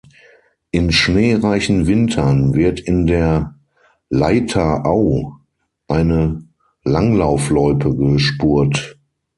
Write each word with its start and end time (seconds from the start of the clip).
In 0.71 0.91
schneereichen 0.91 1.85
Wintern 1.85 2.55
wird 2.55 2.79
in 2.79 3.05
der 3.05 3.53
Leitha-Au 4.09 5.33
eine 5.87 6.43
Langlaufloipe 6.83 7.95
gespurt. 7.95 8.97